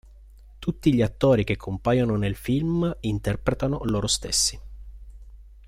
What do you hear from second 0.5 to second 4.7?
Tutti gli attori che compaiono nel film interpretano loro stessi.